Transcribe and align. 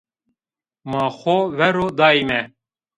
Ma 0.91 1.03
xo 1.19 1.35
ver 1.57 1.73
ro 1.79 1.87
danîme 1.97 2.41